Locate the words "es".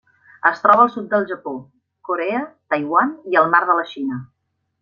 0.49-0.61